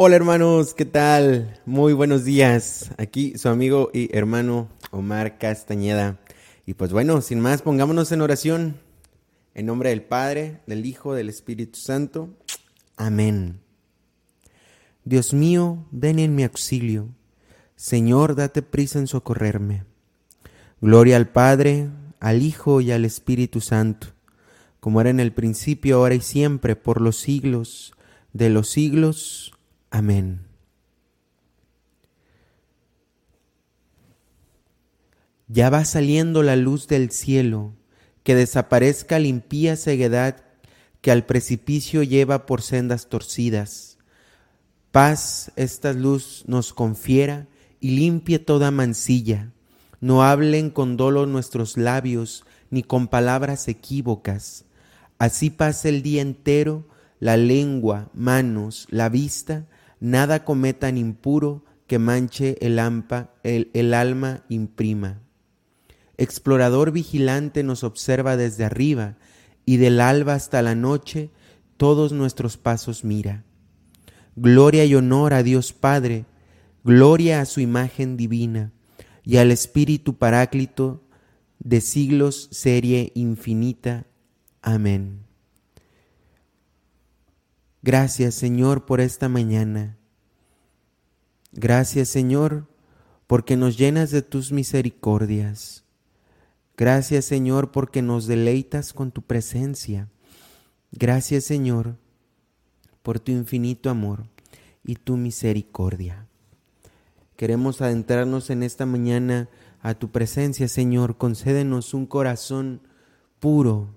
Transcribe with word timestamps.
Hola 0.00 0.14
hermanos, 0.14 0.74
¿qué 0.74 0.84
tal? 0.84 1.60
Muy 1.66 1.92
buenos 1.92 2.24
días. 2.24 2.92
Aquí 2.98 3.36
su 3.36 3.48
amigo 3.48 3.90
y 3.92 4.16
hermano 4.16 4.68
Omar 4.92 5.38
Castañeda. 5.38 6.20
Y 6.66 6.74
pues 6.74 6.92
bueno, 6.92 7.20
sin 7.20 7.40
más, 7.40 7.62
pongámonos 7.62 8.12
en 8.12 8.20
oración. 8.20 8.76
En 9.56 9.66
nombre 9.66 9.90
del 9.90 10.02
Padre, 10.02 10.60
del 10.68 10.86
Hijo, 10.86 11.14
del 11.14 11.28
Espíritu 11.28 11.80
Santo. 11.80 12.28
Amén. 12.96 13.58
Dios 15.02 15.34
mío, 15.34 15.84
ven 15.90 16.20
en 16.20 16.36
mi 16.36 16.44
auxilio. 16.44 17.08
Señor, 17.74 18.36
date 18.36 18.62
prisa 18.62 19.00
en 19.00 19.08
socorrerme. 19.08 19.82
Gloria 20.80 21.16
al 21.16 21.28
Padre, 21.28 21.88
al 22.20 22.42
Hijo 22.42 22.80
y 22.80 22.92
al 22.92 23.04
Espíritu 23.04 23.60
Santo, 23.60 24.06
como 24.78 25.00
era 25.00 25.10
en 25.10 25.18
el 25.18 25.32
principio, 25.32 25.96
ahora 25.96 26.14
y 26.14 26.20
siempre, 26.20 26.76
por 26.76 27.00
los 27.00 27.16
siglos 27.16 27.94
de 28.32 28.48
los 28.48 28.68
siglos. 28.70 29.57
Amén. 29.90 30.48
Ya 35.48 35.70
va 35.70 35.84
saliendo 35.84 36.42
la 36.42 36.56
luz 36.56 36.88
del 36.88 37.10
cielo, 37.10 37.72
que 38.22 38.34
desaparezca 38.34 39.18
la 39.18 39.28
impía 39.28 39.76
ceguedad 39.76 40.44
que 41.00 41.10
al 41.10 41.24
precipicio 41.24 42.02
lleva 42.02 42.44
por 42.44 42.60
sendas 42.60 43.08
torcidas. 43.08 43.98
Paz 44.92 45.52
esta 45.56 45.92
luz 45.92 46.44
nos 46.46 46.74
confiera 46.74 47.46
y 47.80 47.92
limpie 47.92 48.38
toda 48.38 48.70
mancilla. 48.70 49.52
No 50.00 50.22
hablen 50.22 50.70
con 50.70 50.96
dolo 50.96 51.24
nuestros 51.26 51.76
labios, 51.76 52.44
ni 52.70 52.82
con 52.82 53.08
palabras 53.08 53.68
equívocas. 53.68 54.64
Así 55.18 55.50
pase 55.50 55.88
el 55.88 56.02
día 56.02 56.22
entero, 56.22 56.86
la 57.20 57.36
lengua, 57.36 58.10
manos, 58.12 58.86
la 58.90 59.08
vista, 59.08 59.66
nada 60.00 60.44
cometan 60.44 60.96
impuro 60.96 61.64
que 61.86 61.98
manche 61.98 62.56
el, 62.60 62.78
el, 63.42 63.70
el 63.72 63.94
alma 63.94 64.44
imprima. 64.48 65.20
Explorador 66.16 66.92
vigilante 66.92 67.62
nos 67.62 67.84
observa 67.84 68.36
desde 68.36 68.64
arriba, 68.64 69.16
y 69.64 69.76
del 69.76 70.00
alba 70.00 70.34
hasta 70.34 70.62
la 70.62 70.74
noche 70.74 71.30
todos 71.76 72.12
nuestros 72.12 72.56
pasos 72.56 73.04
mira. 73.04 73.44
Gloria 74.34 74.84
y 74.84 74.94
honor 74.94 75.34
a 75.34 75.42
Dios 75.42 75.72
Padre, 75.72 76.24
gloria 76.84 77.40
a 77.40 77.44
su 77.44 77.60
imagen 77.60 78.16
divina, 78.16 78.72
y 79.24 79.36
al 79.36 79.50
Espíritu 79.50 80.16
Paráclito, 80.16 81.02
de 81.58 81.80
siglos 81.80 82.48
serie 82.50 83.12
infinita. 83.14 84.06
Amén. 84.62 85.27
Gracias 87.88 88.34
Señor 88.34 88.84
por 88.84 89.00
esta 89.00 89.30
mañana. 89.30 89.96
Gracias 91.52 92.10
Señor 92.10 92.66
porque 93.26 93.56
nos 93.56 93.78
llenas 93.78 94.10
de 94.10 94.20
tus 94.20 94.52
misericordias. 94.52 95.84
Gracias 96.76 97.24
Señor 97.24 97.70
porque 97.70 98.02
nos 98.02 98.26
deleitas 98.26 98.92
con 98.92 99.10
tu 99.10 99.22
presencia. 99.22 100.10
Gracias 100.92 101.44
Señor 101.44 101.96
por 103.02 103.20
tu 103.20 103.32
infinito 103.32 103.88
amor 103.88 104.26
y 104.84 104.96
tu 104.96 105.16
misericordia. 105.16 106.26
Queremos 107.36 107.80
adentrarnos 107.80 108.50
en 108.50 108.64
esta 108.64 108.84
mañana 108.84 109.48
a 109.80 109.94
tu 109.94 110.10
presencia, 110.10 110.68
Señor. 110.68 111.16
Concédenos 111.16 111.94
un 111.94 112.04
corazón 112.04 112.82
puro, 113.40 113.88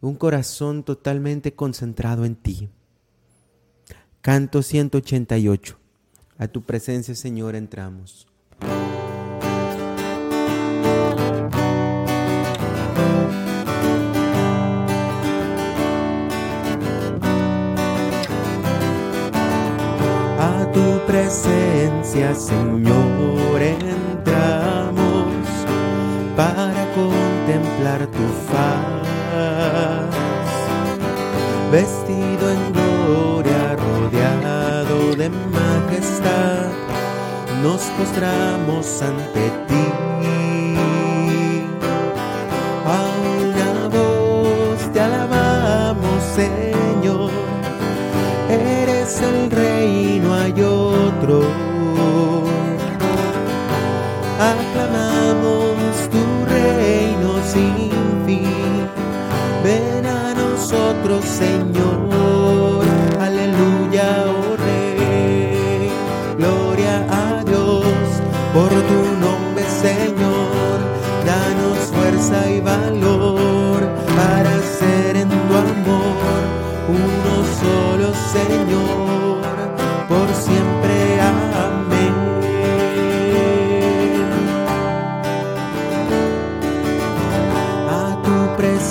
un 0.00 0.14
corazón 0.14 0.82
totalmente 0.82 1.52
concentrado 1.52 2.24
en 2.24 2.36
ti. 2.36 2.70
Canto 4.22 4.62
188. 4.62 5.76
A 6.38 6.46
tu 6.46 6.62
presencia, 6.62 7.16
Señor, 7.16 7.56
entramos. 7.56 8.28
presencia, 21.06 22.34
Señor, 22.34 23.51
nos 37.62 37.82
postramos 37.96 39.00
ante 39.02 39.61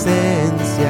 vestido 0.06 0.81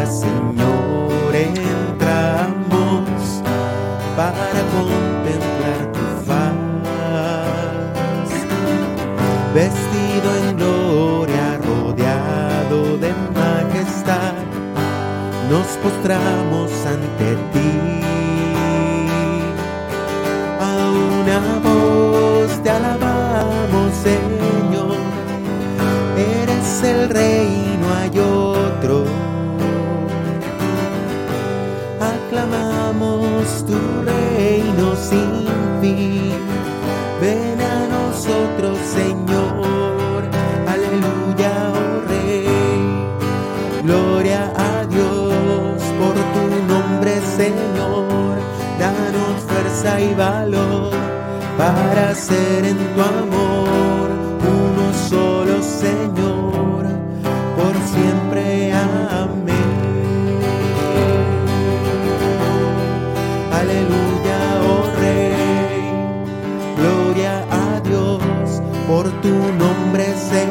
nombre, 70.02 70.51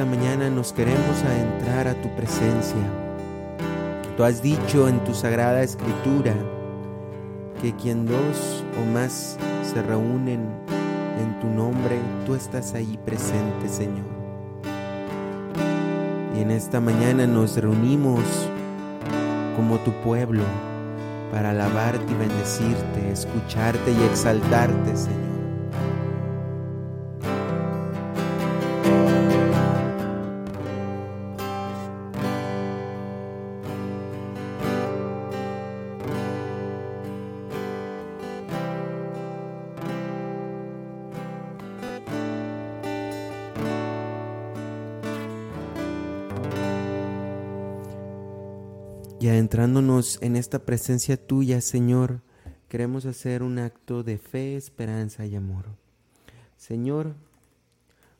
esta 0.00 0.16
mañana 0.16 0.48
nos 0.48 0.72
queremos 0.72 1.22
adentrar 1.26 1.86
a 1.86 1.92
tu 1.92 2.08
presencia. 2.16 2.80
Tú 4.16 4.24
has 4.24 4.40
dicho 4.40 4.88
en 4.88 4.98
tu 5.04 5.12
sagrada 5.12 5.62
escritura 5.62 6.34
que 7.60 7.76
quien 7.76 8.06
dos 8.06 8.64
o 8.80 8.92
más 8.94 9.36
se 9.62 9.82
reúnen 9.82 10.40
en 11.20 11.38
tu 11.40 11.48
nombre, 11.48 11.98
tú 12.24 12.34
estás 12.34 12.72
ahí 12.72 12.98
presente, 13.04 13.68
Señor. 13.68 14.06
Y 16.34 16.40
en 16.40 16.50
esta 16.50 16.80
mañana 16.80 17.26
nos 17.26 17.58
reunimos 17.58 18.24
como 19.54 19.76
tu 19.80 19.92
pueblo 20.02 20.44
para 21.30 21.50
alabarte 21.50 22.10
y 22.10 22.16
bendecirte, 22.16 23.12
escucharte 23.12 23.92
y 23.92 24.02
exaltarte, 24.04 24.96
Señor. 24.96 25.29
Adentrándonos 49.30 50.18
en 50.22 50.34
esta 50.34 50.64
presencia 50.64 51.16
tuya, 51.16 51.60
Señor, 51.60 52.20
queremos 52.68 53.06
hacer 53.06 53.44
un 53.44 53.60
acto 53.60 54.02
de 54.02 54.18
fe, 54.18 54.56
esperanza 54.56 55.24
y 55.24 55.36
amor. 55.36 55.66
Señor, 56.56 57.14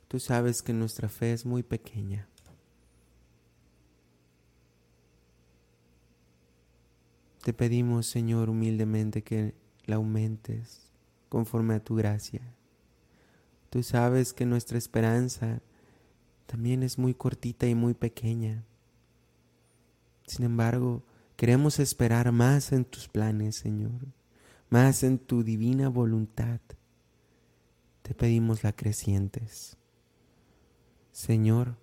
tú 0.06 0.20
sabes 0.20 0.62
que 0.62 0.72
nuestra 0.72 1.08
fe 1.08 1.32
es 1.32 1.44
muy 1.44 1.64
pequeña. 1.64 2.28
Te 7.42 7.52
pedimos, 7.52 8.06
Señor, 8.06 8.48
humildemente 8.48 9.22
que 9.22 9.54
la 9.86 9.96
aumentes 9.96 10.92
conforme 11.28 11.74
a 11.74 11.82
tu 11.82 11.96
gracia. 11.96 12.42
Tú 13.68 13.82
sabes 13.82 14.32
que 14.32 14.46
nuestra 14.46 14.78
esperanza 14.78 15.60
también 16.46 16.84
es 16.84 16.98
muy 16.98 17.14
cortita 17.14 17.66
y 17.66 17.74
muy 17.74 17.94
pequeña. 17.94 18.64
Sin 20.30 20.44
embargo, 20.44 21.02
queremos 21.34 21.80
esperar 21.80 22.30
más 22.30 22.70
en 22.70 22.84
tus 22.84 23.08
planes, 23.08 23.56
Señor, 23.56 24.06
más 24.68 25.02
en 25.02 25.18
tu 25.18 25.42
divina 25.42 25.88
voluntad. 25.88 26.60
Te 28.02 28.14
pedimos 28.14 28.62
la 28.62 28.70
crecientes. 28.72 29.76
Señor, 31.10 31.74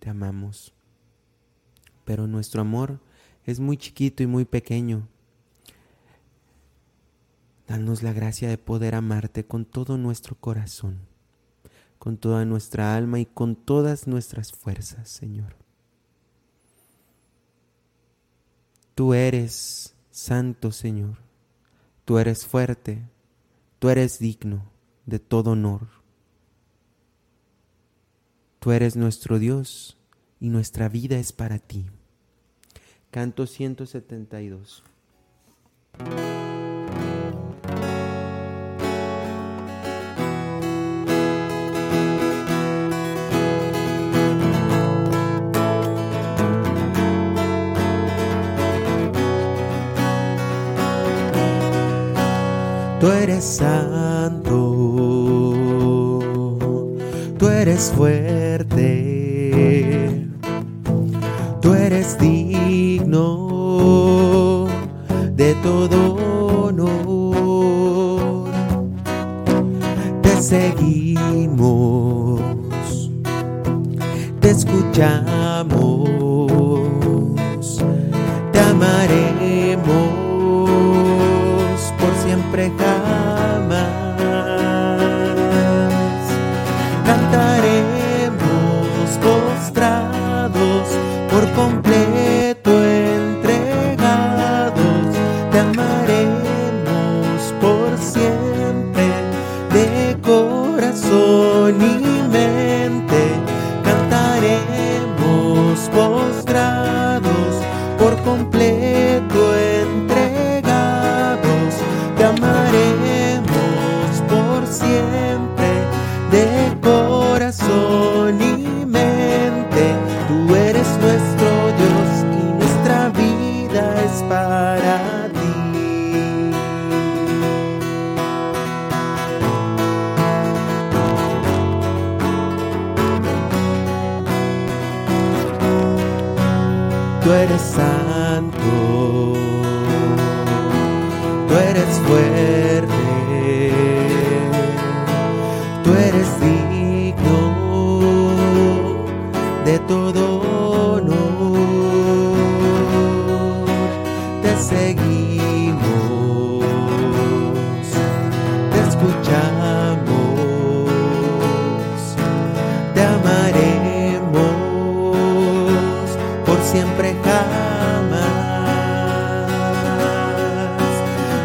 te 0.00 0.10
amamos, 0.10 0.74
pero 2.04 2.26
nuestro 2.26 2.62
amor 2.62 2.98
es 3.44 3.60
muy 3.60 3.76
chiquito 3.76 4.24
y 4.24 4.26
muy 4.26 4.44
pequeño. 4.44 5.06
Danos 7.68 8.02
la 8.02 8.12
gracia 8.12 8.48
de 8.48 8.58
poder 8.58 8.96
amarte 8.96 9.46
con 9.46 9.64
todo 9.64 9.96
nuestro 9.96 10.34
corazón, 10.34 10.98
con 12.00 12.16
toda 12.16 12.44
nuestra 12.44 12.96
alma 12.96 13.20
y 13.20 13.26
con 13.26 13.54
todas 13.54 14.08
nuestras 14.08 14.50
fuerzas, 14.50 15.08
Señor. 15.08 15.61
Tú 18.94 19.14
eres 19.14 19.94
santo, 20.10 20.72
Señor. 20.72 21.18
Tú 22.04 22.18
eres 22.18 22.46
fuerte. 22.46 23.02
Tú 23.78 23.88
eres 23.88 24.18
digno 24.18 24.70
de 25.06 25.18
todo 25.18 25.52
honor. 25.52 25.88
Tú 28.58 28.70
eres 28.70 28.94
nuestro 28.96 29.38
Dios 29.38 29.98
y 30.38 30.48
nuestra 30.48 30.88
vida 30.88 31.18
es 31.18 31.32
para 31.32 31.58
ti. 31.58 31.86
Canto 33.10 33.46
172. 33.46 34.84
Tú 53.02 53.10
eres 53.10 53.44
santo, 53.44 54.48
tú 57.36 57.48
eres 57.48 57.92
fuerte, 57.96 58.78
tú 61.60 61.74
eres 61.74 62.16
digno 62.16 63.18
de 65.34 65.52
todo 65.64 66.68
honor. 66.68 68.48
Te 70.22 70.40
seguimos, 70.40 72.40
te 74.38 74.50
escuchamos, 74.50 75.72
te 78.52 78.60
amaremos 78.60 79.31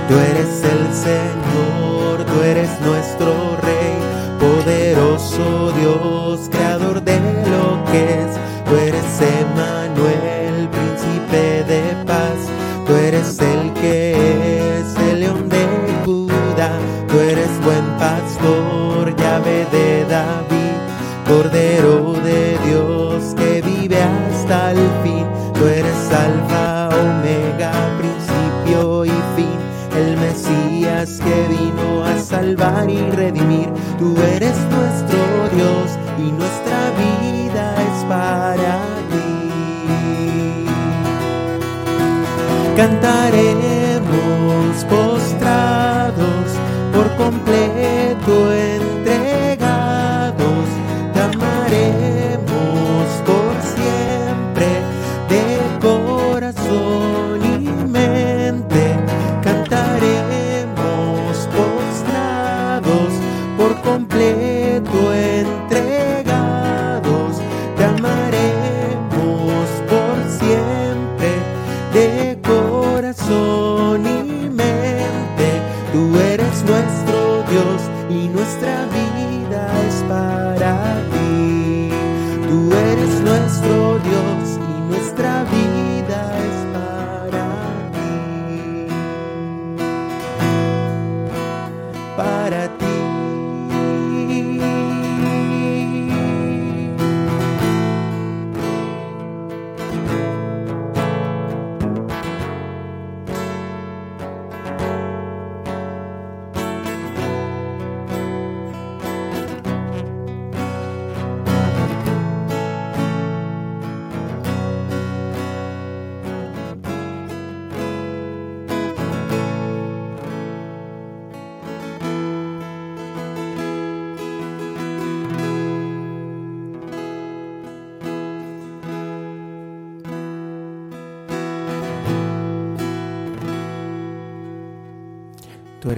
Tú 0.07 0.13
eres 0.13 0.63
el 0.63 0.93
Señor, 0.93 1.66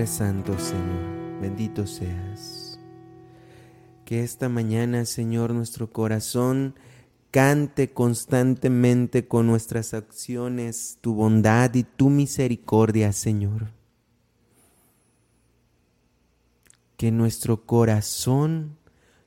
santo, 0.09 0.57
Señor. 0.57 1.39
Bendito 1.39 1.85
seas. 1.85 2.79
Que 4.05 4.23
esta 4.23 4.49
mañana, 4.49 5.05
Señor, 5.05 5.53
nuestro 5.53 5.91
corazón 5.91 6.75
cante 7.31 7.93
constantemente 7.93 9.27
con 9.27 9.45
nuestras 9.45 9.93
acciones 9.93 10.97
tu 11.01 11.13
bondad 11.13 11.73
y 11.75 11.83
tu 11.83 12.09
misericordia, 12.09 13.13
Señor. 13.13 13.71
Que 16.97 17.11
nuestro 17.11 17.65
corazón 17.65 18.77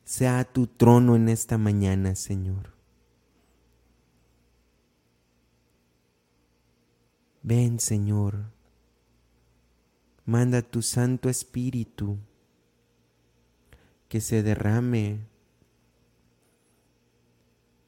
sea 0.05 0.45
tu 0.45 0.67
trono 0.67 1.15
en 1.15 1.29
esta 1.29 1.59
mañana, 1.59 2.17
Señor. 2.17 2.73
Ven, 7.43 7.81
Señor, 7.81 8.53
manda 10.25 10.63
tu 10.63 10.83
Santo 10.83 11.29
Espíritu 11.29 12.19
que 14.09 14.21
se 14.21 14.43
derrame 14.43 15.21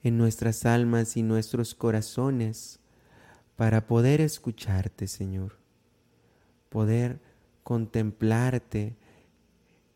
en 0.03 0.19
nuestras 0.19 0.67
almas 0.67 1.17
y 1.17 1.23
nuestros 1.23 1.75
corazones 1.75 2.79
para 3.57 3.87
poder 3.87 4.21
escucharte, 4.21 5.07
Señor, 5.07 5.59
poder 6.69 7.21
contemplarte 7.62 8.97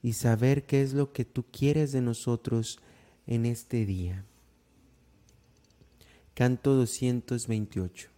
y 0.02 0.12
saber 0.14 0.64
qué 0.64 0.82
es 0.82 0.94
lo 0.94 1.12
que 1.12 1.24
tú 1.24 1.44
quieres 1.50 1.92
de 1.92 2.00
nosotros 2.00 2.78
en 3.26 3.46
este 3.46 3.84
día. 3.84 4.24
Canto 6.34 6.74
228. 6.74 8.17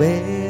Y 0.00 0.41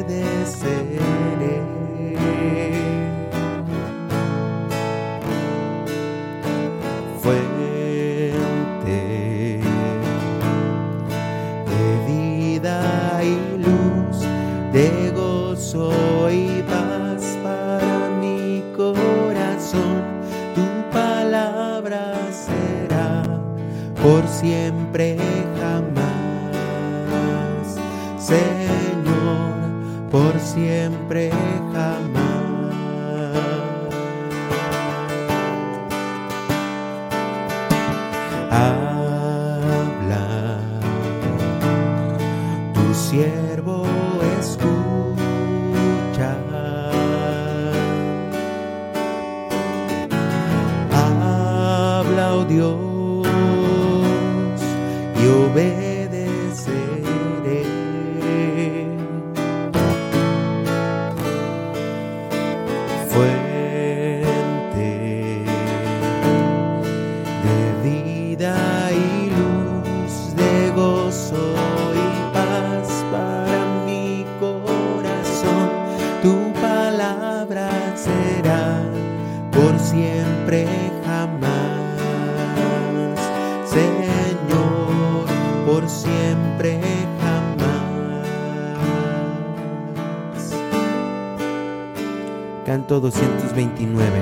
19 93.85 94.22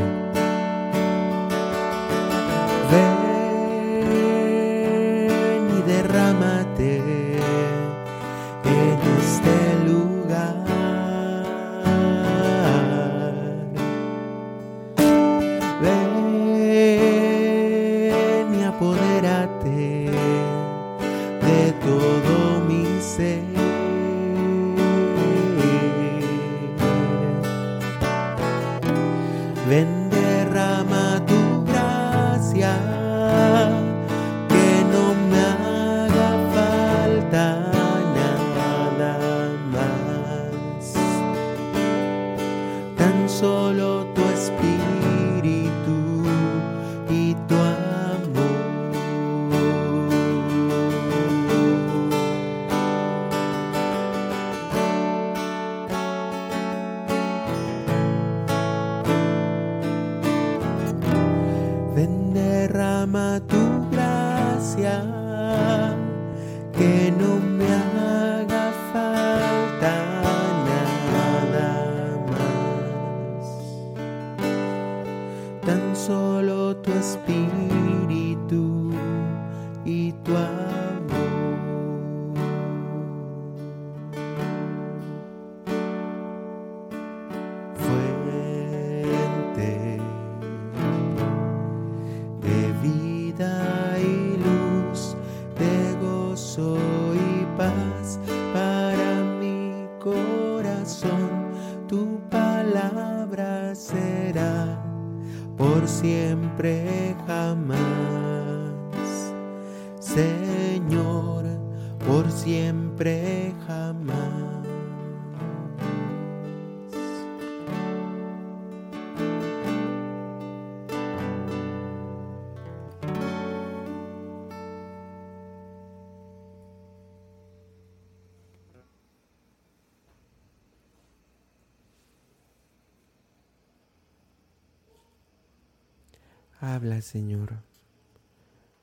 Habla, 136.63 137.01
Señor. 137.01 137.63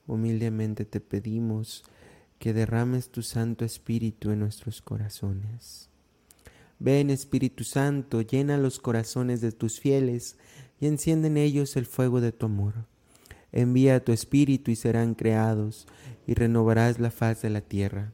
Humildemente 0.08 0.84
te 0.84 1.00
pedimos 1.00 1.84
que 2.40 2.52
derrames 2.52 3.12
tu 3.12 3.22
Santo 3.22 3.66
Espíritu 3.66 4.32
en 4.32 4.40
nuestros 4.40 4.82
corazones. 4.82 5.88
Ven, 6.80 7.12
Espíritu 7.12 7.64
Santo, 7.64 8.22
llena 8.22 8.58
los 8.58 8.80
corazones 8.80 9.42
de 9.42 9.52
tus 9.52 9.80
fieles 9.80 10.38
y 10.80 10.88
enciende 10.88 11.28
en 11.28 11.38
ellos 11.38 11.78
el 11.78 11.86
fuego 11.86 12.20
de 12.20 12.32
tu 12.32 12.48
amor. 12.48 12.74
Envía 13.52 14.04
tu 14.04 14.12
Espíritu 14.12 14.72
y 14.72 14.76
serán 14.76 15.14
creados, 15.14 15.86
y 16.26 16.34
renovarás 16.34 16.98
la 17.00 17.12
faz 17.12 17.44
de 17.44 17.52
la 17.52 17.62
tierra. 17.62 18.12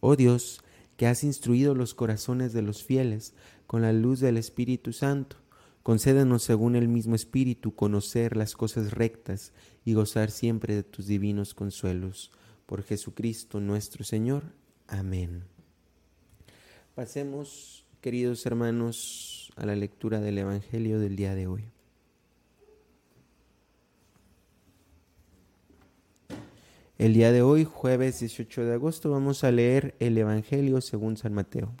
Oh 0.00 0.16
Dios, 0.16 0.60
que 0.96 1.06
has 1.06 1.22
instruido 1.22 1.76
los 1.76 1.94
corazones 1.94 2.52
de 2.52 2.62
los 2.62 2.82
fieles 2.82 3.32
con 3.68 3.82
la 3.82 3.92
luz 3.92 4.18
del 4.18 4.38
Espíritu 4.38 4.92
Santo, 4.92 5.36
Concédenos 5.84 6.42
según 6.42 6.76
el 6.76 6.88
mismo 6.88 7.14
Espíritu 7.14 7.74
conocer 7.74 8.38
las 8.38 8.54
cosas 8.54 8.92
rectas 8.92 9.52
y 9.84 9.92
gozar 9.92 10.30
siempre 10.30 10.74
de 10.74 10.82
tus 10.82 11.06
divinos 11.06 11.52
consuelos. 11.52 12.30
Por 12.64 12.82
Jesucristo 12.82 13.60
nuestro 13.60 14.02
Señor. 14.02 14.44
Amén. 14.88 15.44
Pasemos, 16.94 17.84
queridos 18.00 18.46
hermanos, 18.46 19.52
a 19.56 19.66
la 19.66 19.76
lectura 19.76 20.22
del 20.22 20.38
Evangelio 20.38 20.98
del 20.98 21.16
día 21.16 21.34
de 21.34 21.48
hoy. 21.48 21.64
El 26.96 27.12
día 27.12 27.30
de 27.30 27.42
hoy, 27.42 27.64
jueves 27.64 28.20
18 28.20 28.64
de 28.64 28.72
agosto, 28.72 29.10
vamos 29.10 29.44
a 29.44 29.50
leer 29.50 29.94
el 29.98 30.16
Evangelio 30.16 30.80
según 30.80 31.18
San 31.18 31.34
Mateo. 31.34 31.74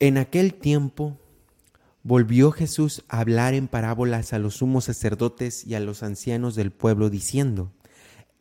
En 0.00 0.18
aquel 0.18 0.54
tiempo 0.54 1.16
volvió 2.04 2.52
Jesús 2.52 3.02
a 3.08 3.20
hablar 3.20 3.54
en 3.54 3.66
parábolas 3.66 4.34
a 4.34 4.38
los 4.38 4.56
sumos 4.56 4.84
sacerdotes 4.84 5.66
y 5.66 5.74
a 5.74 5.80
los 5.80 6.02
ancianos 6.02 6.54
del 6.54 6.70
pueblo, 6.70 7.08
diciendo, 7.08 7.72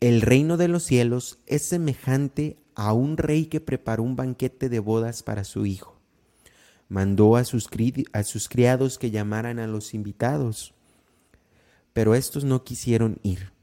El 0.02 0.21
reino 0.21 0.58
de 0.58 0.67
los 0.67 0.84
cielos 0.84 1.39
es 1.47 1.63
semejante 1.63 2.58
a 2.76 2.91
un 2.91 3.17
rey 3.17 3.45
que 3.45 3.62
preparó 3.62 4.04
un 4.04 4.17
banquete 4.17 4.67
de 4.67 4.80
bodas 4.80 5.23
para 5.23 5.45
su 5.45 5.65
hijo. 5.65 5.97
Mandó 6.89 7.38
a 7.38 7.45
sus, 7.45 7.69
criados 7.69 8.99
que 8.99 9.12
llamaran 9.12 9.60
a 9.60 9.67
los 9.67 9.93
invitados, 9.93 10.73
pero 11.93 12.15
estos 12.15 12.43
no 12.43 12.65
quisieron 12.65 13.19
ir. 13.23 13.54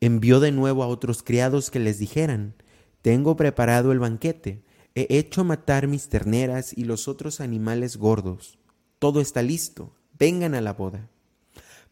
Envió 0.00 0.40
de 0.40 0.50
nuevo 0.50 0.82
a 0.82 0.88
otros 0.88 1.22
criados 1.22 1.70
que 1.70 1.78
les 1.78 2.00
dijeran, 2.00 2.54
Tengo 3.00 3.36
preparado 3.36 3.92
el 3.92 4.00
banquete, 4.00 4.64
he 4.96 5.06
hecho 5.16 5.44
matar 5.44 5.86
mis 5.86 6.08
terneras 6.08 6.76
y 6.76 6.84
los 6.84 7.06
otros 7.06 7.40
animales 7.40 7.96
gordos 7.96 8.58
todo 8.98 9.20
está 9.20 9.42
listo, 9.42 9.92
vengan 10.18 10.54
a 10.54 10.60
la 10.60 10.72
boda. 10.72 11.08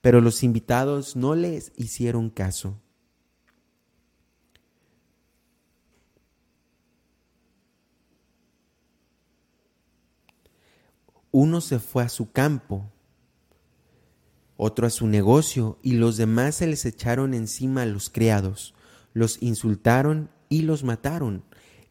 Pero 0.01 0.21
los 0.21 0.43
invitados 0.43 1.17
no 1.17 1.35
les 1.35 1.73
hicieron 1.77 2.31
caso. 2.31 2.81
Uno 11.31 11.61
se 11.61 11.81
fue 11.81 12.05
a 12.05 12.09
su 12.09 12.31
campo, 12.31 12.93
otro 14.57 14.87
a 14.87 14.91
su 14.91 15.09
negocio, 15.09 15.79
y 15.83 15.95
los 15.95 16.17
demás 16.17 16.57
se 16.57 16.67
les 16.69 16.85
echaron 16.85 17.35
encima 17.35 17.83
a 17.83 17.87
los 17.87 18.09
criados, 18.09 18.73
los 19.15 19.43
insultaron 19.43 20.31
y 20.49 20.63
los 20.63 20.85
mataron. 20.85 21.43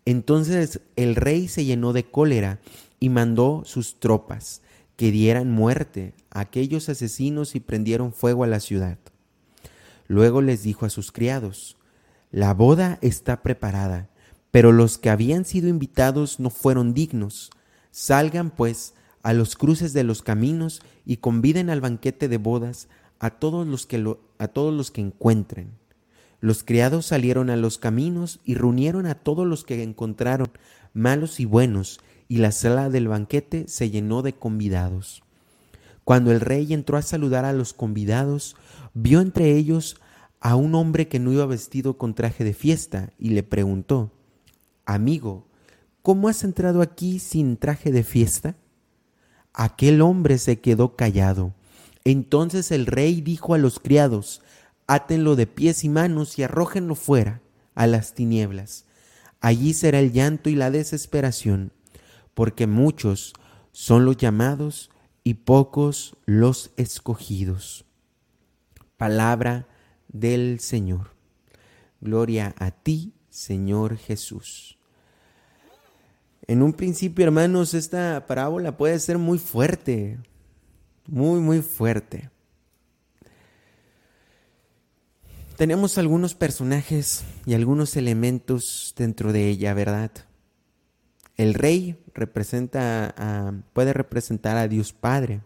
Entonces 0.06 0.80
el 0.96 1.16
rey 1.16 1.50
se 1.50 1.66
llenó 1.66 1.92
de 1.92 2.06
cólera 2.06 2.62
y 3.02 3.10
mandó 3.10 3.64
sus 3.66 4.00
tropas 4.00 4.63
que 5.04 5.12
dieran 5.12 5.52
muerte 5.52 6.14
a 6.30 6.40
aquellos 6.40 6.88
asesinos 6.88 7.56
y 7.56 7.60
prendieron 7.60 8.14
fuego 8.14 8.46
a 8.46 8.48
la 8.48 8.62
ciudad. 8.62 8.98
Luego 10.08 10.42
les 10.42 10.64
dijo 10.64 10.86
a 10.86 10.90
sus 10.90 11.12
criados, 11.12 11.76
La 12.32 12.54
boda 12.54 13.00
está 13.02 13.44
preparada, 13.44 14.08
pero 14.50 14.72
los 14.72 14.98
que 14.98 15.10
habían 15.10 15.44
sido 15.44 15.68
invitados 15.68 16.40
no 16.40 16.50
fueron 16.50 16.94
dignos. 16.94 17.52
Salgan, 17.92 18.50
pues, 18.50 18.94
a 19.24 19.34
los 19.34 19.58
cruces 19.58 19.92
de 19.92 20.06
los 20.06 20.22
caminos 20.22 20.82
y 21.06 21.18
conviden 21.18 21.70
al 21.70 21.82
banquete 21.82 22.30
de 22.30 22.38
bodas 22.38 22.88
a 23.20 23.30
todos 23.30 23.68
los 23.68 23.86
que, 23.86 23.98
lo, 23.98 24.22
a 24.38 24.48
todos 24.48 24.74
los 24.74 24.90
que 24.90 25.02
encuentren. 25.02 25.72
Los 26.40 26.64
criados 26.64 27.08
salieron 27.08 27.50
a 27.50 27.58
los 27.58 27.78
caminos 27.78 28.40
y 28.46 28.56
reunieron 28.56 29.06
a 29.08 29.16
todos 29.16 29.46
los 29.46 29.66
que 29.66 29.84
encontraron, 29.84 30.48
malos 30.94 31.42
y 31.42 31.46
buenos, 31.46 32.00
y 32.34 32.38
la 32.38 32.52
sala 32.52 32.90
del 32.90 33.10
banquete 33.10 33.68
se 33.68 33.92
llenó 33.92 34.24
de 34.24 34.34
convidados. 34.34 35.22
Cuando 36.04 36.32
el 36.32 36.40
rey 36.40 36.74
entró 36.74 36.98
a 36.98 37.04
saludar 37.04 37.46
a 37.46 37.54
los 37.54 37.74
convidados, 37.74 38.56
vio 38.96 39.22
entre 39.22 39.56
ellos 39.56 39.98
a 40.40 40.56
un 40.56 40.74
hombre 40.74 41.08
que 41.08 41.20
no 41.20 41.32
iba 41.32 41.46
vestido 41.46 41.96
con 42.00 42.16
traje 42.16 42.44
de 42.44 42.56
fiesta 42.56 43.12
y 43.20 43.30
le 43.30 43.44
preguntó, 43.44 44.10
Amigo, 44.84 45.46
¿cómo 46.02 46.28
has 46.28 46.44
entrado 46.44 46.82
aquí 46.82 47.20
sin 47.20 47.56
traje 47.56 47.92
de 47.92 48.04
fiesta? 48.04 48.56
Aquel 49.54 50.02
hombre 50.02 50.40
se 50.40 50.60
quedó 50.60 50.96
callado. 50.96 51.54
Entonces 52.04 52.72
el 52.72 52.88
rey 52.88 53.22
dijo 53.22 53.54
a 53.54 53.60
los 53.60 53.78
criados, 53.78 54.42
Átenlo 54.88 55.36
de 55.36 55.46
pies 55.46 55.84
y 55.84 55.90
manos 55.90 56.40
y 56.40 56.42
arrójenlo 56.42 56.96
fuera, 56.96 57.42
a 57.76 57.86
las 57.86 58.16
tinieblas. 58.16 58.86
Allí 59.40 59.76
será 59.76 60.00
el 60.00 60.14
llanto 60.14 60.50
y 60.50 60.56
la 60.56 60.72
desesperación 60.72 61.72
porque 62.34 62.68
muchos 62.68 63.34
son 63.72 64.06
los 64.06 64.18
llamados 64.18 64.90
y 65.24 65.36
pocos 65.36 66.18
los 66.26 66.72
escogidos. 66.78 67.86
Palabra 68.98 69.68
del 70.08 70.60
Señor. 70.60 71.12
Gloria 72.02 72.54
a 72.58 72.72
ti, 72.72 73.14
Señor 73.30 73.98
Jesús. 73.98 74.78
En 76.46 76.62
un 76.62 76.74
principio, 76.74 77.24
hermanos, 77.24 77.74
esta 77.74 78.26
parábola 78.28 78.76
puede 78.76 79.00
ser 79.00 79.18
muy 79.18 79.40
fuerte, 79.40 80.20
muy, 81.08 81.40
muy 81.40 81.62
fuerte. 81.62 82.30
Tenemos 85.56 85.98
algunos 85.98 86.36
personajes 86.36 87.24
y 87.46 87.54
algunos 87.54 87.96
elementos 87.96 88.94
dentro 88.98 89.32
de 89.32 89.48
ella, 89.48 89.74
¿verdad? 89.74 90.12
El 91.38 91.54
rey 91.54 92.03
representa 92.14 93.64
puede 93.74 93.94
representar 93.94 94.58
a 94.58 94.68
Dios 94.68 94.94
Padre. 94.94 95.42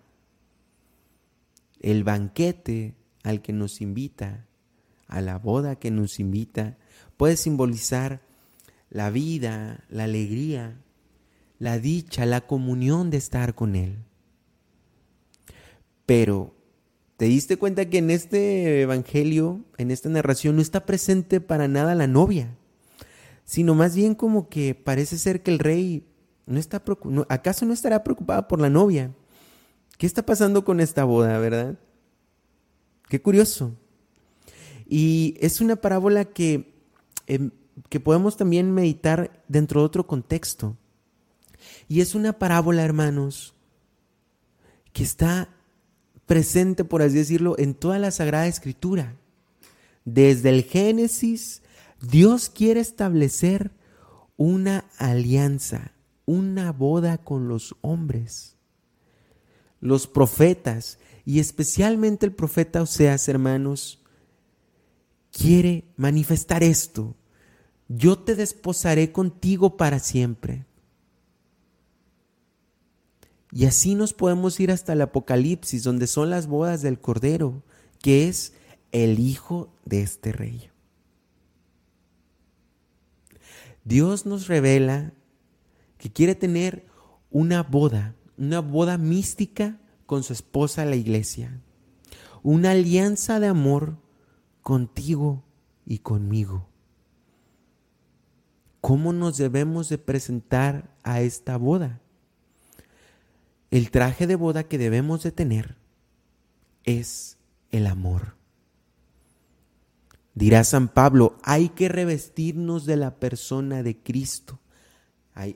El 1.79 2.03
banquete 2.03 2.95
al 3.23 3.41
que 3.41 3.53
nos 3.53 3.81
invita, 3.81 4.45
a 5.07 5.21
la 5.21 5.37
boda 5.37 5.75
que 5.75 5.91
nos 5.91 6.19
invita, 6.19 6.77
puede 7.17 7.37
simbolizar 7.37 8.21
la 8.89 9.09
vida, 9.09 9.83
la 9.89 10.05
alegría, 10.05 10.81
la 11.59 11.79
dicha, 11.79 12.25
la 12.25 12.41
comunión 12.41 13.09
de 13.09 13.17
estar 13.17 13.53
con 13.53 13.75
Él. 13.75 13.97
Pero, 16.05 16.55
¿te 17.17 17.25
diste 17.25 17.57
cuenta 17.57 17.89
que 17.89 17.97
en 17.97 18.11
este 18.11 18.81
Evangelio, 18.81 19.65
en 19.77 19.91
esta 19.91 20.09
narración, 20.09 20.55
no 20.55 20.61
está 20.61 20.85
presente 20.85 21.41
para 21.41 21.67
nada 21.67 21.95
la 21.95 22.07
novia? 22.07 22.55
sino 23.47 23.75
más 23.75 23.95
bien 23.95 24.13
como 24.13 24.49
que 24.49 24.75
parece 24.75 25.17
ser 25.17 25.41
que 25.41 25.51
el 25.51 25.59
rey 25.59 26.05
no 26.47 26.59
está 26.59 26.81
acaso 27.29 27.65
no 27.65 27.73
estará 27.73 28.03
preocupado 28.03 28.47
por 28.47 28.59
la 28.59 28.69
novia. 28.69 29.11
¿Qué 29.97 30.07
está 30.07 30.25
pasando 30.25 30.63
con 30.63 30.79
esta 30.79 31.03
boda, 31.03 31.37
verdad? 31.39 31.77
Qué 33.09 33.21
curioso. 33.21 33.73
Y 34.87 35.35
es 35.39 35.61
una 35.61 35.75
parábola 35.75 36.25
que, 36.25 36.73
em, 37.27 37.51
que 37.89 37.99
podemos 37.99 38.37
también 38.37 38.71
meditar 38.71 39.43
dentro 39.47 39.81
de 39.81 39.85
otro 39.85 40.07
contexto. 40.07 40.75
Y 41.87 42.01
es 42.01 42.15
una 42.15 42.33
parábola, 42.33 42.83
hermanos, 42.83 43.53
que 44.93 45.03
está 45.03 45.49
presente, 46.25 46.83
por 46.83 47.01
así 47.01 47.15
decirlo, 47.15 47.55
en 47.59 47.75
toda 47.75 47.99
la 47.99 48.11
Sagrada 48.11 48.47
Escritura. 48.47 49.15
Desde 50.05 50.49
el 50.49 50.63
Génesis 50.63 51.61
Dios 52.01 52.49
quiere 52.49 52.79
establecer 52.79 53.71
una 54.37 54.85
alianza, 54.97 55.91
una 56.27 56.71
boda 56.71 57.17
con 57.17 57.47
los 57.47 57.75
hombres. 57.81 58.55
Los 59.81 60.05
profetas, 60.05 60.99
y 61.25 61.39
especialmente 61.39 62.27
el 62.27 62.33
profeta 62.33 62.83
Oseas, 62.83 63.27
hermanos, 63.27 64.03
quiere 65.31 65.85
manifestar 65.95 66.61
esto. 66.63 67.15
Yo 67.87 68.19
te 68.19 68.35
desposaré 68.35 69.11
contigo 69.11 69.77
para 69.77 69.99
siempre. 69.99 70.65
Y 73.51 73.65
así 73.65 73.95
nos 73.95 74.13
podemos 74.13 74.59
ir 74.59 74.71
hasta 74.71 74.93
el 74.93 75.01
Apocalipsis, 75.01 75.83
donde 75.83 76.07
son 76.07 76.29
las 76.29 76.47
bodas 76.47 76.81
del 76.81 76.99
Cordero, 76.99 77.63
que 78.01 78.27
es 78.27 78.53
el 78.91 79.19
hijo 79.19 79.73
de 79.85 80.01
este 80.01 80.33
rey. 80.33 80.69
Dios 83.85 84.25
nos 84.25 84.47
revela 84.47 85.13
que 85.97 86.11
quiere 86.11 86.35
tener 86.35 86.87
una 87.29 87.63
boda, 87.63 88.15
una 88.37 88.59
boda 88.59 88.97
mística 88.97 89.79
con 90.05 90.23
su 90.23 90.33
esposa 90.33 90.85
la 90.85 90.95
iglesia. 90.95 91.61
una 92.43 92.71
alianza 92.71 93.41
de 93.41 93.47
amor 93.47 93.97
contigo 94.61 95.43
y 95.85 95.99
conmigo. 95.99 96.69
¿Cómo 98.79 99.11
nos 99.11 99.37
debemos 99.37 99.89
de 99.89 99.97
presentar 99.97 100.95
a 101.03 101.19
esta 101.19 101.57
boda? 101.57 101.99
El 103.69 103.91
traje 103.91 104.27
de 104.27 104.35
boda 104.35 104.63
que 104.63 104.77
debemos 104.77 105.23
de 105.23 105.33
tener 105.33 105.75
es 106.85 107.37
el 107.69 107.85
amor. 107.87 108.37
Dirá 110.35 110.63
San 110.63 110.87
Pablo, 110.87 111.37
hay 111.43 111.69
que 111.69 111.89
revestirnos 111.89 112.85
de 112.85 112.95
la 112.95 113.19
persona 113.19 113.83
de 113.83 114.01
Cristo. 114.01 114.59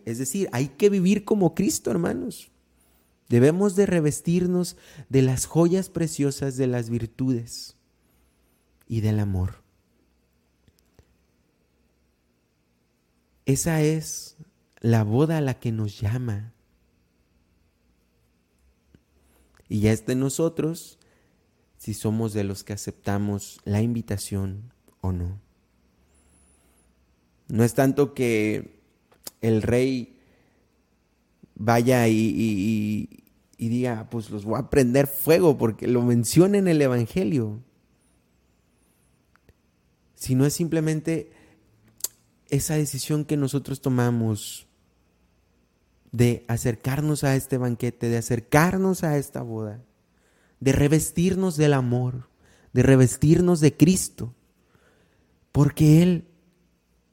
Es 0.05 0.17
decir, 0.19 0.49
hay 0.51 0.69
que 0.69 0.89
vivir 0.89 1.25
como 1.25 1.55
Cristo, 1.55 1.91
hermanos. 1.91 2.51
Debemos 3.29 3.75
de 3.75 3.85
revestirnos 3.85 4.77
de 5.09 5.21
las 5.21 5.45
joyas 5.45 5.89
preciosas 5.89 6.57
de 6.57 6.67
las 6.67 6.89
virtudes 6.89 7.77
y 8.87 9.01
del 9.01 9.19
amor. 9.19 9.63
Esa 13.45 13.81
es 13.81 14.37
la 14.81 15.03
boda 15.03 15.37
a 15.37 15.41
la 15.41 15.59
que 15.59 15.71
nos 15.71 15.99
llama. 15.99 16.53
Y 19.69 19.79
ya 19.79 19.93
está 19.93 20.11
en 20.11 20.19
nosotros 20.19 20.99
si 21.77 21.93
somos 21.93 22.33
de 22.33 22.43
los 22.43 22.63
que 22.63 22.73
aceptamos 22.73 23.59
la 23.63 23.81
invitación 23.81 24.73
o 24.99 25.11
no. 25.11 25.39
No 27.47 27.63
es 27.63 27.73
tanto 27.73 28.13
que 28.13 28.80
el 29.39 29.61
rey 29.61 30.17
vaya 31.55 32.07
y, 32.07 33.07
diga, 33.57 34.09
pues 34.09 34.29
los 34.29 34.43
voy 34.43 34.59
a 34.59 34.69
prender 34.69 35.07
fuego 35.07 35.57
porque 35.57 35.87
lo 35.87 36.01
menciona 36.01 36.57
en 36.57 36.67
el 36.67 36.81
Evangelio, 36.81 37.59
sino 40.15 40.45
es 40.45 40.53
simplemente 40.53 41.31
esa 42.49 42.75
decisión 42.75 43.23
que 43.23 43.37
nosotros 43.37 43.81
tomamos 43.81 44.67
de 46.11 46.43
acercarnos 46.47 47.23
a 47.23 47.35
este 47.35 47.57
banquete, 47.57 48.09
de 48.09 48.17
acercarnos 48.17 49.03
a 49.03 49.17
esta 49.17 49.41
boda 49.41 49.81
de 50.61 50.71
revestirnos 50.71 51.57
del 51.57 51.73
amor, 51.73 52.29
de 52.71 52.83
revestirnos 52.83 53.59
de 53.59 53.75
Cristo, 53.75 54.33
porque 55.51 56.01
Él, 56.01 56.27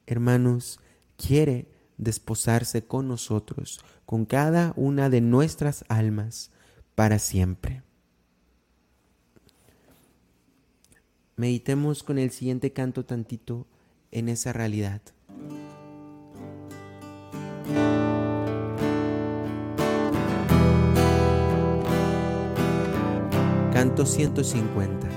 hermanos, 0.05 0.79
quiere 1.17 1.67
desposarse 1.99 2.85
con 2.85 3.07
nosotros, 3.07 3.79
con 4.07 4.25
cada 4.25 4.73
una 4.75 5.09
de 5.09 5.21
nuestras 5.21 5.85
almas, 5.89 6.49
para 6.95 7.19
siempre. 7.19 7.83
Meditemos 11.35 12.03
con 12.03 12.17
el 12.17 12.31
siguiente 12.31 12.73
canto 12.73 13.05
tantito 13.05 13.67
en 14.11 14.27
esa 14.27 14.51
realidad. 14.51 15.01
Canto 23.71 24.05
150. 24.05 25.07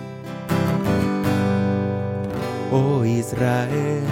Oh 2.71 3.05
Israel, 3.05 4.05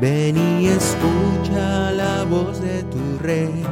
ven 0.00 0.36
y 0.36 0.66
escucha 0.66 1.92
la 1.92 2.24
voz 2.24 2.60
de 2.60 2.82
tu 2.84 3.18
rey. 3.20 3.62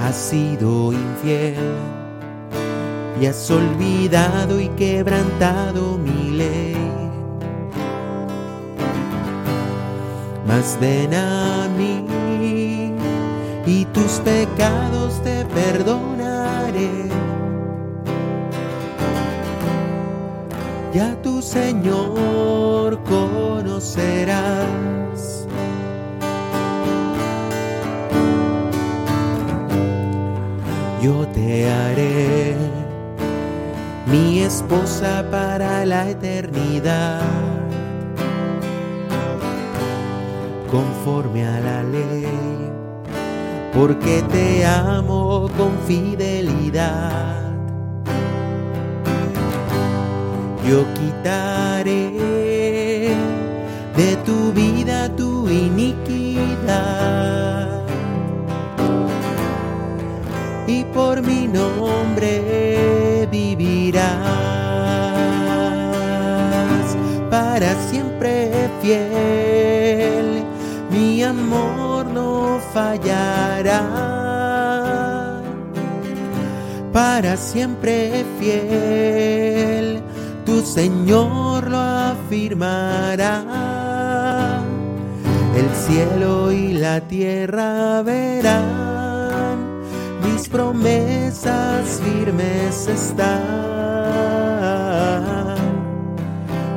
Has 0.00 0.16
sido 0.16 0.92
infiel 0.92 1.54
y 3.20 3.26
has 3.26 3.50
olvidado 3.50 4.60
y 4.60 4.68
quebrantado 4.70 5.98
mi 5.98 6.30
ley. 6.30 6.76
Mas 10.46 10.78
ven 10.80 11.14
a 11.14 11.68
mí 11.76 12.04
y 13.66 13.84
tus 13.86 14.12
pecados 14.20 15.22
te 15.22 15.44
perdonaré. 15.44 16.88
Ya 20.98 21.14
tu 21.22 21.40
Señor 21.40 22.98
conocerás. 23.04 24.40
Yo 31.00 31.24
te 31.28 31.70
haré 31.70 32.56
mi 34.06 34.40
esposa 34.40 35.24
para 35.30 35.86
la 35.86 36.10
eternidad, 36.10 37.22
conforme 40.68 41.46
a 41.46 41.60
la 41.60 41.84
ley 41.84 42.26
porque 43.72 44.24
te 44.32 44.66
amo 44.66 45.48
con 45.56 45.78
fidelidad. 45.86 47.47
Yo 50.68 50.84
quitaré 50.92 52.10
de 53.96 54.16
tu 54.26 54.52
vida 54.52 55.08
tu 55.16 55.48
iniquidad 55.48 57.08
y 60.66 60.84
por 60.92 61.22
mi 61.22 61.46
nombre 61.48 63.26
vivirás 63.30 64.12
para 67.30 67.74
siempre 67.88 68.68
fiel, 68.82 70.44
mi 70.90 71.22
amor 71.22 72.04
no 72.04 72.60
fallará. 72.74 73.84
Para 76.92 77.36
siempre 77.36 78.26
fiel, 78.38 79.87
Señor 80.64 81.68
lo 81.68 81.78
afirmará. 81.78 83.44
El 85.56 85.68
cielo 85.74 86.52
y 86.52 86.74
la 86.74 87.00
tierra 87.00 88.02
verán, 88.02 89.82
mis 90.22 90.48
promesas 90.48 92.00
firmes 92.04 92.86
están. 92.86 93.38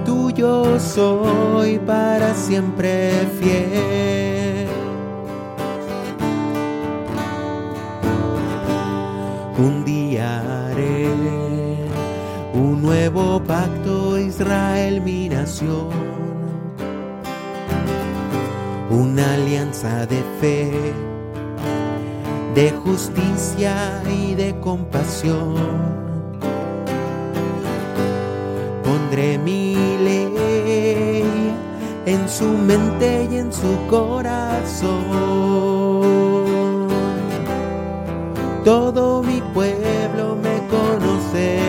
Tuyo 0.06 0.80
soy 0.80 1.78
para 1.80 2.34
siempre 2.34 3.12
fiel. 3.40 4.31
Nuevo 12.92 13.42
pacto, 13.48 14.20
Israel 14.20 15.00
mi 15.00 15.30
nación, 15.30 15.88
una 18.90 19.34
alianza 19.36 20.06
de 20.06 20.22
fe, 20.42 20.94
de 22.54 22.72
justicia 22.84 24.04
y 24.10 24.36
de 24.36 24.60
compasión. 24.60 25.56
Pondré 28.84 29.38
mi 29.38 29.74
ley 30.08 31.56
en 32.06 32.28
su 32.28 32.50
mente 32.72 33.30
y 33.32 33.38
en 33.38 33.54
su 33.54 33.74
corazón 33.90 35.06
todo 38.66 39.24
mi 39.24 39.40
pueblo 39.54 40.36
me 40.44 40.58
conocerá. 40.68 41.61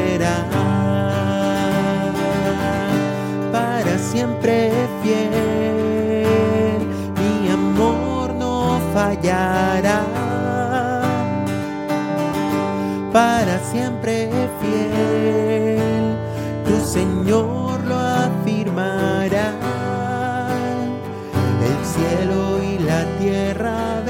Cielo 21.94 22.62
y 22.62 22.78
la 22.78 23.04
tierra 23.18 24.00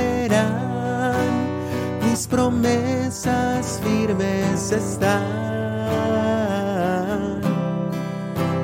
promesas 2.32 3.80
firmes 3.84 4.72
están. 4.72 5.22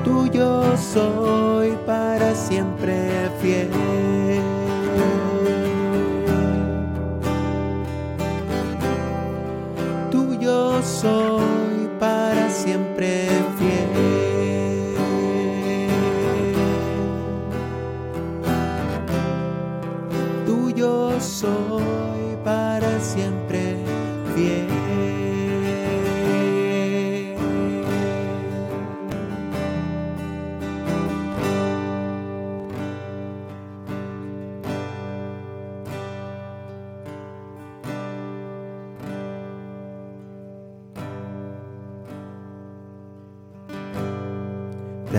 Tuyo 0.04 0.76
soy 0.76 1.76
para 1.86 2.34
siempre 2.34 3.30
fiel. 3.40 3.68
yo 10.40 10.82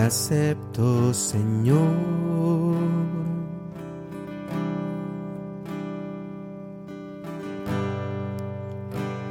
acepto, 0.09 1.13
Señor. 1.13 1.85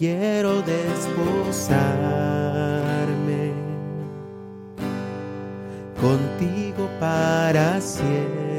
quiero 0.00 0.62
desposarme 0.62 1.92
contigo 6.00 6.88
para 6.98 7.78
siempre. 7.82 8.49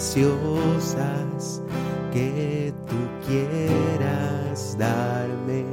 Preciosas 0.00 1.62
que 2.10 2.72
tú 2.88 2.96
quieras 3.26 4.74
darme. 4.78 5.66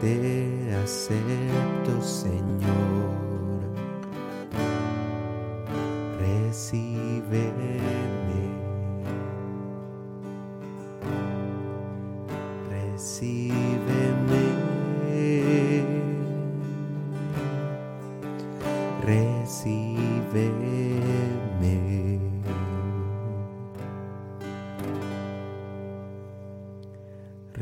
Te 0.00 0.72
acepto, 0.84 2.00
Señor. 2.00 3.16
Recíbeme. 6.20 7.75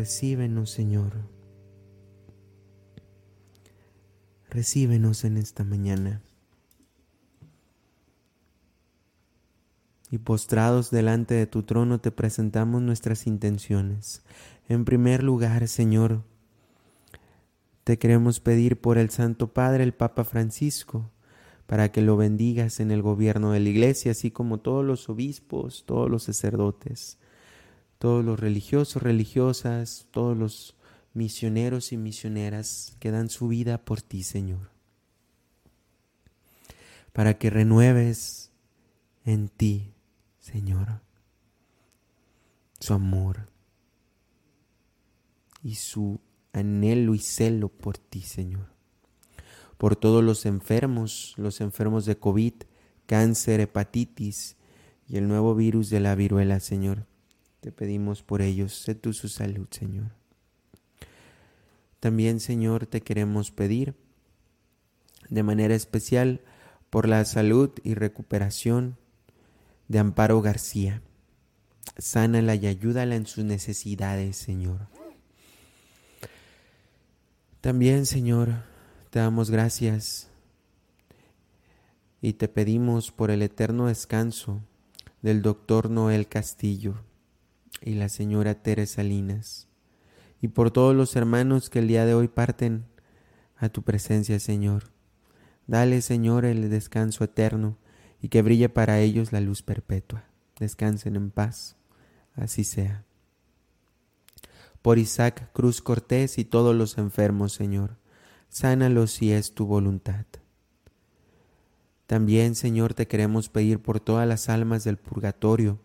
Recíbenos, 0.04 0.68
Señor. 0.68 1.12
Recíbenos 4.50 5.24
en 5.24 5.38
esta 5.38 5.64
mañana. 5.64 6.20
Y 10.10 10.18
postrados 10.18 10.90
delante 10.90 11.32
de 11.32 11.46
tu 11.46 11.62
trono 11.62 12.02
te 12.02 12.10
presentamos 12.10 12.82
nuestras 12.82 13.26
intenciones. 13.26 14.22
En 14.68 14.84
primer 14.84 15.22
lugar, 15.22 15.66
Señor, 15.68 16.22
te 17.84 17.98
queremos 17.98 18.40
pedir 18.40 18.78
por 18.78 18.98
el 18.98 19.08
Santo 19.08 19.54
Padre, 19.54 19.84
el 19.84 19.94
Papa 19.94 20.24
Francisco, 20.24 21.10
para 21.64 21.92
que 21.92 22.02
lo 22.02 22.18
bendigas 22.18 22.78
en 22.78 22.90
el 22.90 23.00
gobierno 23.00 23.52
de 23.52 23.60
la 23.60 23.70
iglesia, 23.70 24.12
así 24.12 24.30
como 24.30 24.60
todos 24.60 24.84
los 24.84 25.08
obispos, 25.08 25.84
todos 25.86 26.10
los 26.10 26.24
sacerdotes, 26.24 27.16
todos 28.04 28.22
los 28.22 28.38
religiosos, 28.38 29.02
religiosas, 29.02 30.08
todos 30.10 30.36
los 30.36 30.76
misioneros 31.14 31.90
y 31.90 31.96
misioneras 31.96 32.94
que 33.00 33.10
dan 33.10 33.30
su 33.30 33.48
vida 33.48 33.82
por 33.82 34.02
ti, 34.02 34.22
Señor. 34.24 34.68
Para 37.14 37.38
que 37.38 37.48
renueves 37.48 38.50
en 39.24 39.48
ti, 39.48 39.94
Señor, 40.38 41.00
su 42.78 42.92
amor 42.92 43.48
y 45.62 45.76
su 45.76 46.20
anhelo 46.52 47.14
y 47.14 47.20
celo 47.20 47.70
por 47.70 47.96
ti, 47.96 48.20
Señor. 48.20 48.66
Por 49.78 49.96
todos 49.96 50.22
los 50.22 50.44
enfermos, 50.44 51.32
los 51.38 51.62
enfermos 51.62 52.04
de 52.04 52.18
COVID, 52.18 52.52
cáncer, 53.06 53.60
hepatitis 53.60 54.58
y 55.08 55.16
el 55.16 55.26
nuevo 55.26 55.54
virus 55.54 55.88
de 55.88 56.00
la 56.00 56.14
viruela, 56.14 56.60
Señor. 56.60 57.06
Te 57.64 57.72
pedimos 57.72 58.22
por 58.22 58.42
ellos, 58.42 58.74
sé 58.74 58.94
tú 58.94 59.14
su 59.14 59.30
salud, 59.30 59.66
Señor. 59.70 60.10
También, 61.98 62.38
Señor, 62.38 62.84
te 62.84 63.00
queremos 63.00 63.50
pedir 63.50 63.94
de 65.30 65.42
manera 65.42 65.74
especial 65.74 66.42
por 66.90 67.08
la 67.08 67.24
salud 67.24 67.70
y 67.82 67.94
recuperación 67.94 68.98
de 69.88 69.98
Amparo 69.98 70.42
García. 70.42 71.00
Sánala 71.96 72.54
y 72.54 72.66
ayúdala 72.66 73.16
en 73.16 73.26
sus 73.26 73.46
necesidades, 73.46 74.36
Señor. 74.36 74.80
También, 77.62 78.04
Señor, 78.04 78.56
te 79.08 79.20
damos 79.20 79.50
gracias 79.50 80.28
y 82.20 82.34
te 82.34 82.46
pedimos 82.46 83.10
por 83.10 83.30
el 83.30 83.40
eterno 83.40 83.86
descanso 83.86 84.60
del 85.22 85.40
doctor 85.40 85.88
Noel 85.88 86.28
Castillo 86.28 86.96
y 87.82 87.94
la 87.94 88.08
señora 88.08 88.62
Teresa 88.62 88.96
Salinas 88.96 89.68
y 90.44 90.48
por 90.48 90.70
todos 90.70 90.94
los 90.94 91.16
hermanos 91.16 91.70
que 91.70 91.78
el 91.78 91.88
día 91.88 92.04
de 92.04 92.12
hoy 92.12 92.28
parten 92.28 92.84
a 93.56 93.70
tu 93.70 93.82
presencia, 93.82 94.38
Señor. 94.38 94.90
Dale, 95.66 96.02
Señor, 96.02 96.44
el 96.44 96.68
descanso 96.68 97.24
eterno 97.24 97.78
y 98.20 98.28
que 98.28 98.42
brille 98.42 98.68
para 98.68 99.00
ellos 99.00 99.32
la 99.32 99.40
luz 99.40 99.62
perpetua. 99.62 100.24
Descansen 100.58 101.16
en 101.16 101.30
paz. 101.30 101.76
Así 102.34 102.64
sea. 102.64 103.06
Por 104.82 104.98
Isaac 104.98 105.50
Cruz 105.54 105.80
Cortés 105.80 106.36
y 106.36 106.44
todos 106.44 106.76
los 106.76 106.98
enfermos, 106.98 107.54
Señor, 107.54 107.96
sánalos 108.50 109.12
si 109.12 109.32
es 109.32 109.54
tu 109.54 109.64
voluntad. 109.64 110.26
También, 112.06 112.54
Señor, 112.54 112.92
te 112.92 113.06
queremos 113.06 113.48
pedir 113.48 113.80
por 113.80 113.98
todas 113.98 114.28
las 114.28 114.50
almas 114.50 114.84
del 114.84 114.98
purgatorio, 114.98 115.78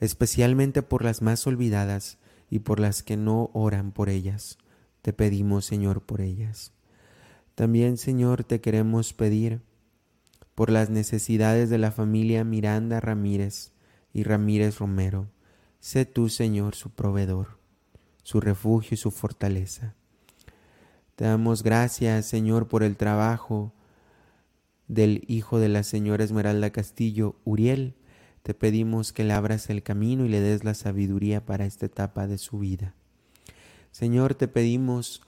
especialmente 0.00 0.82
por 0.82 1.04
las 1.04 1.22
más 1.22 1.46
olvidadas 1.46 2.18
y 2.50 2.60
por 2.60 2.80
las 2.80 3.02
que 3.02 3.16
no 3.16 3.50
oran 3.52 3.92
por 3.92 4.08
ellas. 4.08 4.58
Te 5.02 5.12
pedimos, 5.12 5.64
Señor, 5.64 6.02
por 6.02 6.20
ellas. 6.20 6.72
También, 7.54 7.96
Señor, 7.96 8.44
te 8.44 8.60
queremos 8.60 9.12
pedir 9.12 9.60
por 10.54 10.70
las 10.70 10.90
necesidades 10.90 11.70
de 11.70 11.78
la 11.78 11.92
familia 11.92 12.44
Miranda 12.44 13.00
Ramírez 13.00 13.72
y 14.12 14.22
Ramírez 14.22 14.78
Romero. 14.78 15.28
Sé 15.80 16.04
tú, 16.04 16.28
Señor, 16.28 16.74
su 16.74 16.90
proveedor, 16.90 17.58
su 18.22 18.40
refugio 18.40 18.94
y 18.94 18.98
su 18.98 19.10
fortaleza. 19.10 19.94
Te 21.14 21.24
damos 21.24 21.62
gracias, 21.62 22.26
Señor, 22.26 22.68
por 22.68 22.82
el 22.82 22.96
trabajo 22.96 23.72
del 24.88 25.24
hijo 25.28 25.58
de 25.58 25.68
la 25.68 25.82
señora 25.82 26.24
Esmeralda 26.24 26.70
Castillo, 26.70 27.36
Uriel. 27.44 27.94
Te 28.46 28.54
pedimos 28.54 29.12
que 29.12 29.24
le 29.24 29.32
abras 29.32 29.70
el 29.70 29.82
camino 29.82 30.24
y 30.24 30.28
le 30.28 30.40
des 30.40 30.62
la 30.62 30.74
sabiduría 30.74 31.44
para 31.44 31.66
esta 31.66 31.86
etapa 31.86 32.28
de 32.28 32.38
su 32.38 32.60
vida. 32.60 32.94
Señor, 33.90 34.36
te 34.36 34.46
pedimos 34.46 35.20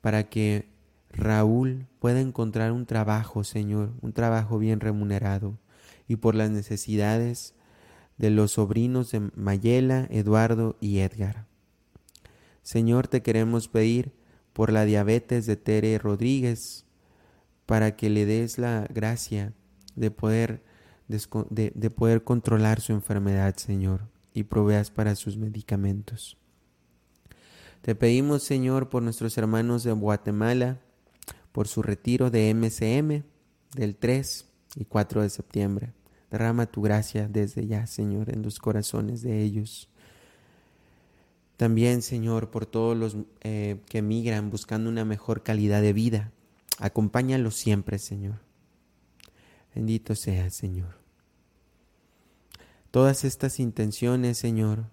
para 0.00 0.28
que 0.28 0.66
Raúl 1.08 1.86
pueda 2.00 2.20
encontrar 2.20 2.72
un 2.72 2.84
trabajo, 2.84 3.44
Señor, 3.44 3.92
un 4.02 4.12
trabajo 4.12 4.58
bien 4.58 4.80
remunerado 4.80 5.56
y 6.08 6.16
por 6.16 6.34
las 6.34 6.50
necesidades 6.50 7.54
de 8.18 8.30
los 8.30 8.50
sobrinos 8.50 9.12
de 9.12 9.20
Mayela, 9.36 10.08
Eduardo 10.10 10.76
y 10.80 10.98
Edgar. 10.98 11.46
Señor, 12.64 13.06
te 13.06 13.22
queremos 13.22 13.68
pedir 13.68 14.10
por 14.52 14.72
la 14.72 14.84
diabetes 14.84 15.46
de 15.46 15.54
Tere 15.54 15.96
Rodríguez, 15.98 16.86
para 17.66 17.94
que 17.94 18.10
le 18.10 18.26
des 18.26 18.58
la 18.58 18.88
gracia 18.92 19.52
de 19.94 20.10
poder, 20.10 20.64
de, 21.08 21.90
poder 21.90 22.24
controlar 22.24 22.80
su 22.80 22.92
enfermedad, 22.92 23.56
Señor, 23.56 24.02
y 24.32 24.44
proveas 24.44 24.90
para 24.90 25.14
sus 25.16 25.36
medicamentos. 25.36 26.36
Te 27.82 27.94
pedimos, 27.94 28.42
Señor, 28.42 28.88
por 28.88 29.02
nuestros 29.02 29.36
hermanos 29.36 29.84
de 29.84 29.92
Guatemala, 29.92 30.78
por 31.52 31.68
su 31.68 31.82
retiro 31.82 32.30
de 32.30 32.52
MCM 32.54 33.22
del 33.76 33.96
3 33.96 34.46
y 34.76 34.84
4 34.86 35.22
de 35.22 35.30
septiembre. 35.30 35.92
Derrama 36.30 36.66
tu 36.66 36.82
gracia 36.82 37.28
desde 37.28 37.66
ya, 37.66 37.86
Señor, 37.86 38.30
en 38.30 38.42
los 38.42 38.58
corazones 38.58 39.22
de 39.22 39.42
ellos. 39.42 39.88
También, 41.56 42.02
Señor, 42.02 42.50
por 42.50 42.66
todos 42.66 42.96
los 42.96 43.16
eh, 43.42 43.80
que 43.88 43.98
emigran 43.98 44.50
buscando 44.50 44.90
una 44.90 45.04
mejor 45.04 45.42
calidad 45.42 45.82
de 45.82 45.92
vida. 45.92 46.32
Acompáñalos 46.78 47.54
siempre, 47.54 47.98
Señor. 47.98 48.43
Bendito 49.74 50.14
sea, 50.14 50.50
Señor. 50.50 50.98
Todas 52.90 53.24
estas 53.24 53.58
intenciones, 53.58 54.38
Señor, 54.38 54.84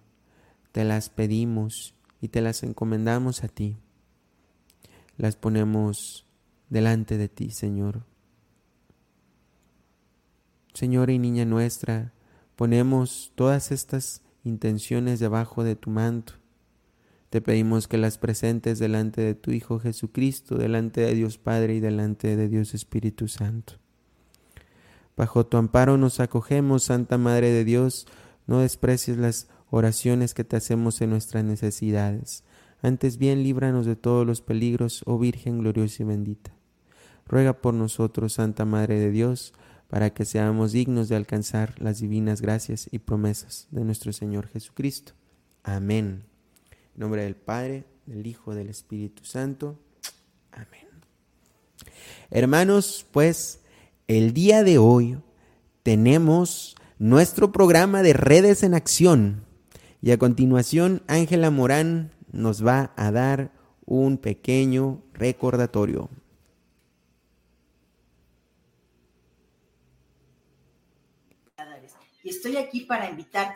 te 0.72 0.84
las 0.84 1.10
pedimos 1.10 1.94
y 2.20 2.30
te 2.30 2.42
las 2.42 2.64
encomendamos 2.64 3.44
a 3.44 3.48
ti. 3.48 3.78
Las 5.18 5.36
ponemos 5.36 6.26
delante 6.70 7.18
de 7.18 7.30
ti, 7.30 7.52
Señor. 7.52 8.06
Señor 10.74 11.12
y 11.12 11.20
niña 11.20 11.46
nuestra, 11.46 12.14
ponemos 12.56 13.34
todas 13.36 13.72
estas 13.72 14.24
intenciones 14.44 15.20
debajo 15.20 15.64
de 15.64 15.76
tu 15.76 15.92
manto. 15.92 16.34
Te 17.30 17.40
pedimos 17.40 17.88
que 17.88 17.98
las 17.98 18.18
presentes 18.18 18.80
delante 18.80 19.22
de 19.22 19.36
tu 19.36 19.52
Hijo 19.52 19.80
Jesucristo, 19.80 20.58
delante 20.58 21.02
de 21.02 21.14
Dios 21.14 21.38
Padre 21.38 21.76
y 21.76 21.80
delante 21.80 22.36
de 22.36 22.48
Dios 22.48 22.74
Espíritu 22.74 23.28
Santo. 23.28 23.81
Bajo 25.22 25.46
tu 25.46 25.58
amparo 25.58 26.00
nos 26.00 26.20
acogemos, 26.20 26.86
Santa 26.86 27.20
Madre 27.20 27.52
de 27.52 27.64
Dios, 27.64 28.08
no 28.48 28.62
desprecies 28.62 29.18
las 29.18 29.50
oraciones 29.70 30.34
que 30.34 30.44
te 30.44 30.56
hacemos 30.56 31.00
en 31.00 31.12
nuestras 31.12 31.44
necesidades. 31.44 32.44
Antes 32.82 33.20
bien, 33.20 33.44
líbranos 33.44 33.86
de 33.86 33.96
todos 33.96 34.26
los 34.26 34.42
peligros, 34.42 35.04
oh 35.06 35.20
Virgen 35.20 35.60
gloriosa 35.60 36.02
y 36.02 36.08
bendita. 36.08 36.56
Ruega 37.28 37.54
por 37.54 37.76
nosotros, 37.76 38.34
Santa 38.34 38.66
Madre 38.66 39.00
de 39.00 39.12
Dios, 39.12 39.54
para 39.90 40.10
que 40.10 40.26
seamos 40.26 40.72
dignos 40.72 41.08
de 41.08 41.18
alcanzar 41.18 41.80
las 41.80 42.00
divinas 42.00 42.42
gracias 42.42 42.90
y 42.92 42.98
promesas 42.98 43.68
de 43.70 43.84
nuestro 43.86 44.14
Señor 44.14 44.48
Jesucristo. 44.48 45.14
Amén. 45.62 46.24
En 46.96 47.00
nombre 47.00 47.26
del 47.26 47.36
Padre, 47.36 47.86
del 48.08 48.26
Hijo, 48.26 48.56
del 48.56 48.70
Espíritu 48.70 49.24
Santo. 49.24 49.78
Amén. 50.52 50.88
Hermanos, 52.32 53.06
pues 53.12 53.61
el 54.18 54.34
día 54.34 54.64
de 54.64 54.78
hoy 54.78 55.18
tenemos 55.84 56.76
nuestro 57.00 57.54
programa 57.54 58.04
de 58.04 58.12
redes 58.12 58.62
en 58.62 58.74
acción 58.74 59.46
y 60.02 60.12
a 60.12 60.18
continuación 60.18 61.02
Ángela 61.08 61.50
Morán 61.50 62.12
nos 62.30 62.66
va 62.66 62.92
a 62.98 63.10
dar 63.12 63.54
un 63.86 64.18
pequeño 64.18 65.02
recordatorio. 65.14 66.10
y 72.24 72.30
estoy 72.30 72.58
aquí 72.58 72.82
para 72.82 73.10
invitar. 73.10 73.56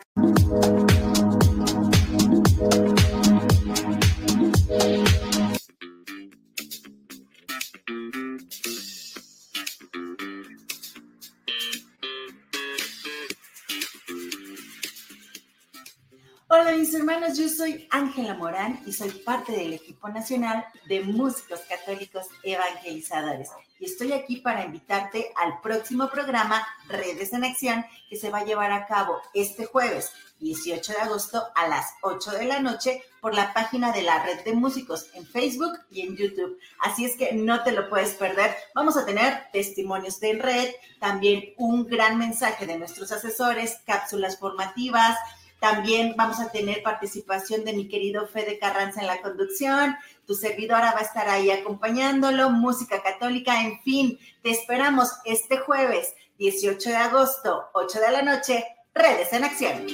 Mis 16.86 16.94
hermanos, 16.94 17.36
yo 17.36 17.48
soy 17.48 17.88
Ángela 17.90 18.34
Morán 18.34 18.80
y 18.86 18.92
soy 18.92 19.10
parte 19.10 19.50
del 19.50 19.72
equipo 19.72 20.08
nacional 20.08 20.64
de 20.88 21.00
músicos 21.00 21.58
católicos 21.68 22.26
evangelizadores. 22.44 23.50
Y 23.80 23.86
estoy 23.86 24.12
aquí 24.12 24.36
para 24.36 24.64
invitarte 24.64 25.32
al 25.34 25.60
próximo 25.60 26.08
programa 26.08 26.64
Redes 26.86 27.32
en 27.32 27.42
Acción 27.42 27.84
que 28.08 28.14
se 28.14 28.30
va 28.30 28.38
a 28.38 28.44
llevar 28.44 28.70
a 28.70 28.86
cabo 28.86 29.20
este 29.34 29.66
jueves 29.66 30.12
18 30.38 30.92
de 30.92 30.98
agosto 30.98 31.42
a 31.56 31.66
las 31.66 31.94
8 32.02 32.30
de 32.32 32.44
la 32.44 32.60
noche 32.60 33.02
por 33.20 33.34
la 33.34 33.52
página 33.52 33.90
de 33.90 34.02
la 34.02 34.22
red 34.22 34.44
de 34.44 34.52
músicos 34.52 35.08
en 35.14 35.26
Facebook 35.26 35.72
y 35.90 36.02
en 36.02 36.16
YouTube. 36.16 36.58
Así 36.78 37.04
es 37.04 37.16
que 37.16 37.32
no 37.32 37.64
te 37.64 37.72
lo 37.72 37.88
puedes 37.88 38.14
perder. 38.14 38.54
Vamos 38.74 38.96
a 38.96 39.04
tener 39.04 39.48
testimonios 39.52 40.20
de 40.20 40.34
red, 40.34 40.70
también 41.00 41.54
un 41.56 41.86
gran 41.86 42.18
mensaje 42.18 42.66
de 42.66 42.78
nuestros 42.78 43.10
asesores, 43.10 43.80
cápsulas 43.86 44.38
formativas, 44.38 45.18
también 45.60 46.14
vamos 46.16 46.38
a 46.40 46.50
tener 46.50 46.82
participación 46.82 47.64
de 47.64 47.72
mi 47.72 47.88
querido 47.88 48.26
Fede 48.26 48.58
Carranza 48.58 49.00
en 49.00 49.06
la 49.06 49.22
conducción. 49.22 49.96
Tu 50.26 50.34
servidora 50.34 50.92
va 50.92 51.00
a 51.00 51.04
estar 51.04 51.28
ahí 51.28 51.50
acompañándolo, 51.50 52.50
música 52.50 53.02
católica, 53.02 53.62
en 53.62 53.80
fin, 53.80 54.18
te 54.42 54.50
esperamos 54.50 55.08
este 55.24 55.58
jueves 55.58 56.14
18 56.38 56.90
de 56.90 56.96
agosto, 56.96 57.64
8 57.72 58.00
de 58.00 58.12
la 58.12 58.22
noche, 58.22 58.64
Redes 58.94 59.32
en 59.32 59.44
Acción. 59.44 59.86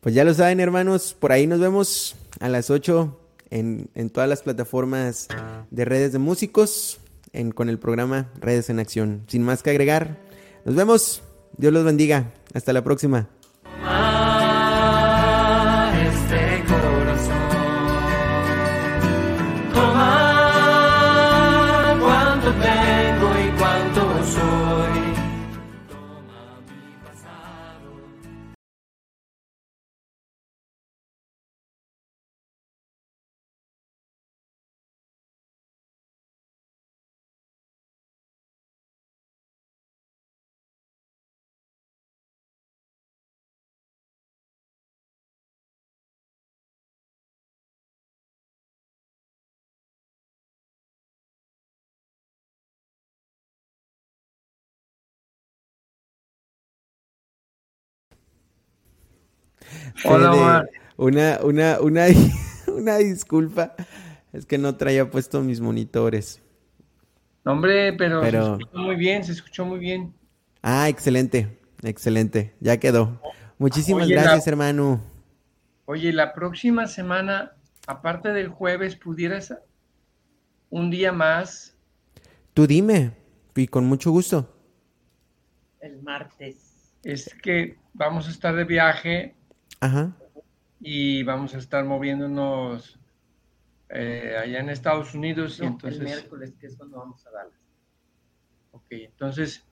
Pues 0.00 0.16
ya 0.16 0.24
lo 0.24 0.34
saben, 0.34 0.58
hermanos, 0.58 1.14
por 1.14 1.30
ahí 1.30 1.46
nos 1.46 1.60
vemos 1.60 2.16
a 2.40 2.48
las 2.48 2.70
8 2.70 3.20
en, 3.50 3.88
en 3.94 4.10
todas 4.10 4.28
las 4.28 4.42
plataformas 4.42 5.28
de 5.70 5.84
redes 5.84 6.12
de 6.12 6.18
músicos 6.18 6.98
con 7.54 7.68
el 7.68 7.78
programa 7.78 8.30
Redes 8.40 8.70
en 8.70 8.78
Acción. 8.78 9.24
Sin 9.26 9.42
más 9.42 9.62
que 9.62 9.70
agregar, 9.70 10.18
nos 10.64 10.74
vemos. 10.74 11.22
Dios 11.56 11.72
los 11.72 11.84
bendiga. 11.84 12.32
Hasta 12.54 12.72
la 12.72 12.84
próxima. 12.84 13.28
Hola, 60.04 60.66
Una, 60.96 61.38
una, 61.42 61.80
una, 61.80 62.06
una 62.66 62.96
disculpa. 62.98 63.74
Es 64.32 64.46
que 64.46 64.58
no 64.58 64.76
traía 64.76 65.10
puesto 65.10 65.40
mis 65.42 65.60
monitores. 65.60 66.40
hombre, 67.44 67.92
pero, 67.92 68.22
se 68.22 68.28
escuchó 68.38 68.78
muy 68.78 68.96
bien, 68.96 69.24
se 69.24 69.32
escuchó 69.32 69.64
muy 69.64 69.78
bien. 69.78 70.14
Ah, 70.62 70.88
excelente, 70.88 71.58
excelente. 71.82 72.54
Ya 72.60 72.78
quedó. 72.78 73.20
Muchísimas 73.58 74.08
gracias, 74.08 74.46
hermano. 74.46 75.00
Oye, 75.84 76.12
la 76.12 76.32
próxima 76.32 76.86
semana, 76.86 77.52
aparte 77.86 78.30
del 78.30 78.48
jueves, 78.48 78.96
¿pudieras 78.96 79.54
un 80.70 80.90
día 80.90 81.12
más? 81.12 81.76
Tú 82.54 82.66
dime, 82.66 83.12
y 83.54 83.66
con 83.66 83.84
mucho 83.84 84.10
gusto. 84.10 84.56
El 85.80 86.02
martes. 86.02 86.94
Es 87.02 87.34
que 87.42 87.76
vamos 87.92 88.28
a 88.28 88.30
estar 88.30 88.54
de 88.54 88.64
viaje 88.64 89.34
Ajá. 89.82 90.12
Y 90.78 91.24
vamos 91.24 91.56
a 91.56 91.58
estar 91.58 91.84
moviéndonos 91.84 93.00
eh, 93.88 94.36
allá 94.40 94.60
en 94.60 94.70
Estados 94.70 95.12
Unidos. 95.12 95.58
y 95.58 95.64
entonces... 95.64 95.98
El 95.98 96.06
miércoles, 96.06 96.54
que 96.60 96.68
es 96.68 96.76
cuando 96.76 96.98
vamos 96.98 97.26
a 97.26 97.30
Dallas. 97.32 97.60
Ok, 98.70 98.86
entonces, 98.90 99.64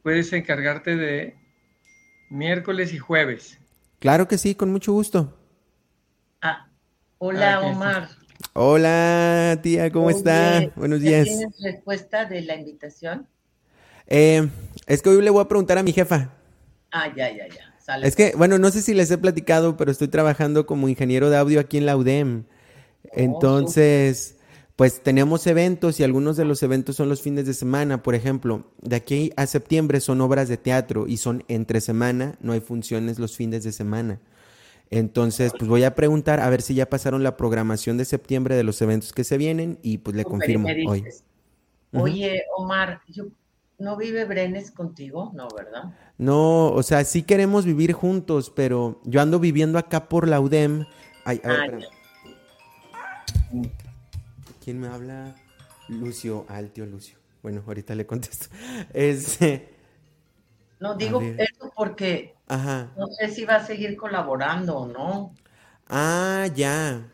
puedes 0.00 0.32
encargarte 0.32 0.94
de 0.94 1.34
miércoles 2.30 2.94
y 2.94 2.98
jueves. 2.98 3.58
Claro 3.98 4.28
que 4.28 4.38
sí, 4.38 4.54
con 4.54 4.70
mucho 4.70 4.92
gusto. 4.92 5.36
Ah, 6.40 6.68
hola 7.18 7.54
ah, 7.56 7.60
Omar. 7.62 8.08
Hola, 8.52 9.58
tía, 9.60 9.90
¿cómo 9.90 10.08
está? 10.08 10.70
Buenos 10.76 11.00
días. 11.00 11.24
¿Tienes 11.24 11.60
respuesta 11.60 12.26
de 12.26 12.42
la 12.42 12.54
invitación? 12.54 13.26
Eh, 14.06 14.48
es 14.86 15.02
que 15.02 15.08
hoy 15.08 15.20
le 15.20 15.30
voy 15.30 15.42
a 15.42 15.48
preguntar 15.48 15.78
a 15.78 15.82
mi 15.82 15.92
jefa. 15.92 16.30
Ah, 16.92 17.08
ya, 17.08 17.28
ya, 17.28 17.48
ya. 17.48 17.71
Es 18.02 18.16
que, 18.16 18.34
bueno, 18.36 18.58
no 18.58 18.70
sé 18.70 18.82
si 18.82 18.94
les 18.94 19.10
he 19.10 19.18
platicado, 19.18 19.76
pero 19.76 19.90
estoy 19.90 20.08
trabajando 20.08 20.66
como 20.66 20.88
ingeniero 20.88 21.30
de 21.30 21.36
audio 21.36 21.60
aquí 21.60 21.78
en 21.78 21.86
la 21.86 21.96
UDEM. 21.96 22.44
Oh, 23.04 23.08
Entonces, 23.12 24.36
pues 24.76 25.02
tenemos 25.02 25.46
eventos 25.46 26.00
y 26.00 26.04
algunos 26.04 26.36
de 26.36 26.44
los 26.44 26.62
eventos 26.62 26.96
son 26.96 27.08
los 27.08 27.22
fines 27.22 27.46
de 27.46 27.54
semana. 27.54 28.02
Por 28.02 28.14
ejemplo, 28.14 28.64
de 28.80 28.96
aquí 28.96 29.32
a 29.36 29.46
septiembre 29.46 30.00
son 30.00 30.20
obras 30.20 30.48
de 30.48 30.56
teatro 30.56 31.06
y 31.06 31.16
son 31.16 31.44
entre 31.48 31.80
semana, 31.80 32.36
no 32.40 32.52
hay 32.52 32.60
funciones 32.60 33.18
los 33.18 33.36
fines 33.36 33.64
de 33.64 33.72
semana. 33.72 34.20
Entonces, 34.90 35.52
pues 35.58 35.68
voy 35.68 35.84
a 35.84 35.94
preguntar 35.94 36.40
a 36.40 36.50
ver 36.50 36.60
si 36.60 36.74
ya 36.74 36.88
pasaron 36.88 37.22
la 37.22 37.36
programación 37.36 37.96
de 37.96 38.04
septiembre 38.04 38.56
de 38.56 38.62
los 38.62 38.80
eventos 38.82 39.12
que 39.12 39.24
se 39.24 39.38
vienen 39.38 39.78
y 39.82 39.98
pues 39.98 40.14
le 40.14 40.24
confirmo 40.24 40.68
hoy. 40.86 41.04
Oye, 41.92 42.42
Omar, 42.56 43.00
¿no 43.82 43.96
vive 43.96 44.24
Brenes 44.24 44.70
contigo? 44.70 45.32
No, 45.34 45.48
¿verdad? 45.56 45.94
No, 46.16 46.68
o 46.70 46.82
sea, 46.82 47.04
sí 47.04 47.22
queremos 47.22 47.64
vivir 47.64 47.92
juntos, 47.92 48.50
pero 48.54 49.00
yo 49.04 49.20
ando 49.20 49.38
viviendo 49.38 49.78
acá 49.78 50.08
por 50.08 50.28
la 50.28 50.40
UDEM. 50.40 50.86
Ay, 51.24 51.40
a 51.44 51.48
ver, 51.48 51.78
ah, 52.94 53.24
¿Quién 54.64 54.80
me 54.80 54.86
habla? 54.86 55.34
Lucio, 55.88 56.46
ah, 56.48 56.60
el 56.60 56.70
tío 56.70 56.86
Lucio. 56.86 57.18
Bueno, 57.42 57.62
ahorita 57.66 57.94
le 57.94 58.06
contesto. 58.06 58.46
Este, 58.94 59.74
no, 60.78 60.96
digo 60.96 61.20
eso 61.20 61.72
porque 61.76 62.34
no 62.48 63.06
sé 63.18 63.28
si 63.28 63.44
va 63.44 63.56
a 63.56 63.66
seguir 63.66 63.96
colaborando 63.96 64.78
o 64.78 64.86
no. 64.86 65.34
Ah, 65.88 66.48
ya. 66.54 67.08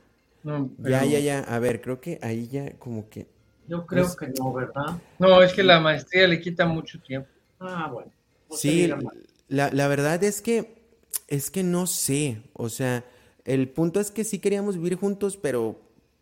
Ya, 0.79 1.05
ya, 1.05 1.19
ya. 1.19 1.41
A 1.41 1.59
ver, 1.59 1.81
creo 1.81 2.01
que 2.01 2.19
ahí 2.23 2.49
ya 2.49 2.79
como 2.79 3.09
que... 3.09 3.27
Yo 3.69 3.87
creo 3.87 4.17
que 4.17 4.29
no, 4.29 4.53
¿verdad? 4.53 4.99
No, 5.19 5.43
es 5.43 5.53
que 5.53 5.63
la 5.63 5.81
maestría 5.81 6.27
le 6.27 6.41
quita 6.41 6.67
mucho 6.67 7.01
tiempo. 7.01 7.29
Ah, 7.61 7.91
bueno. 7.93 8.11
sí, 8.51 8.91
la, 9.49 9.71
la 9.71 9.89
verdad 9.89 10.23
es 10.25 10.41
que 10.41 10.79
es 11.27 11.51
que 11.51 11.63
no 11.63 11.87
sé. 11.87 12.43
O 12.55 12.69
sea, 12.69 13.05
el 13.45 13.69
punto 13.69 14.01
es 14.01 14.11
que 14.11 14.25
sí 14.25 14.39
queríamos 14.39 14.77
vivir 14.77 14.97
juntos, 14.97 15.37
pero 15.37 15.81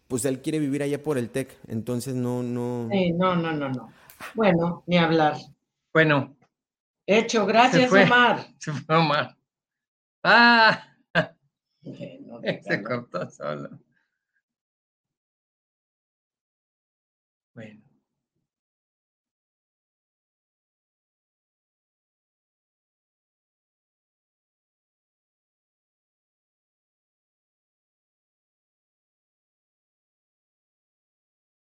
pues 0.08 0.24
él 0.24 0.42
quiere 0.42 0.58
vivir 0.58 0.82
allá 0.82 1.02
por 1.02 1.18
el 1.18 1.30
TEC. 1.30 1.56
Entonces 1.68 2.14
no, 2.14 2.42
no. 2.42 2.88
Sí, 2.90 3.12
no, 3.12 3.36
no, 3.36 3.52
no, 3.52 3.68
no. 3.68 3.92
Bueno, 4.34 4.82
ni 4.86 4.96
hablar. 4.98 5.36
Bueno, 5.92 6.36
Hecho, 7.06 7.46
gracias, 7.46 7.92
Omar. 7.92 8.48
Se 8.58 8.72
fue 8.72 8.96
Omar. 8.96 9.36
Ah, 10.24 10.82
se 11.84 12.82
cortó 12.82 13.30
solo. 13.30 13.78